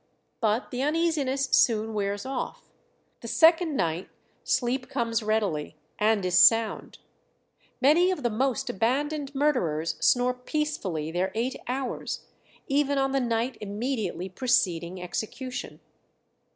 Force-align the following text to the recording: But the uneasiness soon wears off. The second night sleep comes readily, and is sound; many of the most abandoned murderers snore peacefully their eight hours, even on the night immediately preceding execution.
But 0.39 0.71
the 0.71 0.81
uneasiness 0.81 1.43
soon 1.51 1.93
wears 1.93 2.25
off. 2.25 2.63
The 3.19 3.27
second 3.27 3.75
night 3.75 4.09
sleep 4.43 4.89
comes 4.89 5.21
readily, 5.21 5.75
and 5.99 6.25
is 6.25 6.39
sound; 6.41 6.97
many 7.79 8.09
of 8.09 8.23
the 8.23 8.31
most 8.31 8.67
abandoned 8.67 9.35
murderers 9.35 9.97
snore 9.99 10.33
peacefully 10.33 11.11
their 11.11 11.31
eight 11.35 11.55
hours, 11.67 12.25
even 12.67 12.97
on 12.97 13.11
the 13.11 13.19
night 13.19 13.59
immediately 13.61 14.27
preceding 14.27 14.99
execution. 14.99 15.79